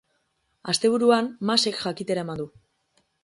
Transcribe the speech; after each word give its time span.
Asteburuan 0.73 1.29
Masek 1.51 1.77
jakitera 1.83 2.25
eman 2.27 2.43
du. 2.43 2.51